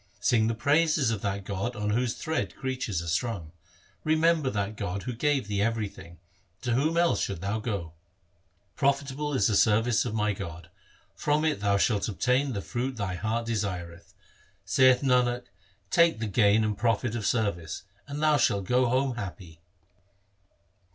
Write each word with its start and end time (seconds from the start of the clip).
Sing 0.19 0.47
the 0.47 0.55
praises 0.55 1.11
of 1.11 1.21
that 1.21 1.43
God 1.43 1.75
on 1.75 1.91
whose 1.91 2.15
thread 2.15 2.55
creatures 2.55 3.03
are 3.03 3.07
strung. 3.07 3.51
Remember 4.03 4.49
that 4.49 4.75
God 4.75 5.03
who 5.03 5.13
gave 5.13 5.47
thee 5.47 5.61
everything; 5.61 6.17
to 6.63 6.73
whom 6.73 6.97
else 6.97 7.21
shouldst 7.21 7.43
thou 7.43 7.59
go? 7.59 7.93
Profitable 8.75 9.35
is 9.35 9.45
the 9.45 9.55
service 9.55 10.03
of 10.03 10.15
my 10.15 10.33
God; 10.33 10.71
from 11.13 11.45
it 11.45 11.59
thou 11.59 11.77
shalt 11.77 12.09
obtain 12.09 12.53
the 12.53 12.63
fruit 12.63 12.95
thy 12.97 13.13
heart 13.13 13.45
desireth. 13.45 14.15
Saith 14.65 15.03
Nanak, 15.03 15.43
take 15.91 16.17
the 16.17 16.25
gain 16.25 16.63
and 16.63 16.75
profit 16.79 17.13
of 17.13 17.23
service, 17.27 17.83
and 18.07 18.23
thou 18.23 18.37
shalt 18.37 18.65
go 18.65 18.87
home 18.89 19.17
happy. 19.17 19.61